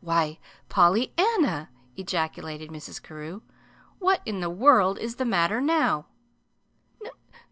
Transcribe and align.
"Why, 0.00 0.40
Pollyanna!" 0.68 1.70
ejaculated 1.94 2.70
Mrs. 2.70 3.00
Carew. 3.00 3.42
"What 4.00 4.20
in 4.26 4.40
the 4.40 4.50
world 4.50 4.98
is 4.98 5.14
the 5.14 5.24
matter 5.24 5.60
now?" 5.60 6.06